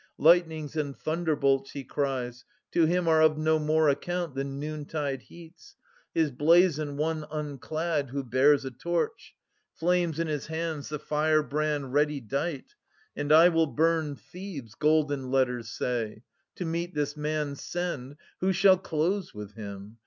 Lightnings 0.17 0.75
and 0.75 0.97
thunderbolts, 0.97 1.73
he 1.73 1.83
cries, 1.83 2.43
to 2.71 2.87
him 2.87 3.05
430 3.05 3.11
Are 3.11 3.21
of 3.21 3.37
no 3.37 3.59
more 3.63 3.87
account 3.87 4.33
than 4.33 4.59
noontide 4.59 5.21
heats. 5.21 5.75
His 6.15 6.31
blazon, 6.31 6.97
one 6.97 7.23
unclad 7.29 8.09
who 8.09 8.23
bears 8.23 8.65
a 8.65 8.71
torch: 8.71 9.35
Flames 9.75 10.17
in 10.19 10.25
his 10.25 10.47
hands 10.47 10.89
the 10.89 10.97
firebrand 10.97 11.93
ready 11.93 12.19
dight; 12.19 12.73
And 13.15 13.31
* 13.31 13.31
I 13.31 13.49
will 13.49 13.67
bum 13.67 14.15
Thebes,* 14.15 14.73
golden 14.73 15.29
letters 15.29 15.69
say. 15.69 16.23
To 16.55 16.65
meet 16.65 16.95
this 16.95 17.15
man 17.15 17.55
send— 17.55 18.15
who 18.41 18.53
shall 18.53 18.79
close 18.79 19.35
with 19.35 19.53
him 19.53 19.97